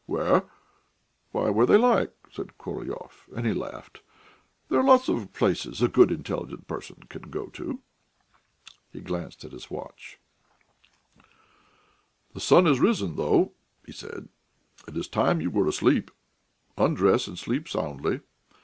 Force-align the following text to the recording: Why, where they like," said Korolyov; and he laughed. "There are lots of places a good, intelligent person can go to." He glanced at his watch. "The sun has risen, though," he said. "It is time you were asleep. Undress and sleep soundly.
Why, 0.07 0.41
where 1.31 1.67
they 1.67 1.77
like," 1.77 2.11
said 2.31 2.57
Korolyov; 2.57 3.11
and 3.35 3.45
he 3.45 3.53
laughed. 3.53 4.01
"There 4.67 4.79
are 4.79 4.83
lots 4.83 5.07
of 5.09 5.31
places 5.31 5.79
a 5.83 5.87
good, 5.87 6.09
intelligent 6.11 6.67
person 6.67 7.03
can 7.07 7.29
go 7.29 7.49
to." 7.49 7.83
He 8.91 8.99
glanced 9.01 9.45
at 9.45 9.51
his 9.51 9.69
watch. 9.69 10.17
"The 12.33 12.39
sun 12.39 12.65
has 12.65 12.79
risen, 12.79 13.15
though," 13.15 13.51
he 13.85 13.91
said. 13.91 14.29
"It 14.87 14.97
is 14.97 15.07
time 15.07 15.39
you 15.39 15.51
were 15.51 15.67
asleep. 15.67 16.09
Undress 16.79 17.27
and 17.27 17.37
sleep 17.37 17.69
soundly. 17.69 18.21